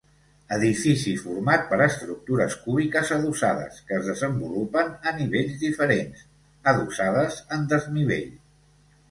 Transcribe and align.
Edifici 0.55 1.11
format 1.25 1.67
per 1.73 1.77
estructures 1.85 2.55
cúbiques 2.61 3.11
adossades 3.17 3.77
que 3.91 3.99
es 3.99 4.09
desenvolupen 4.13 4.91
a 5.13 5.15
nivells 5.21 5.61
diferents, 5.67 6.25
adossades 6.75 7.39
en 7.59 7.71
desnivell. 7.77 8.29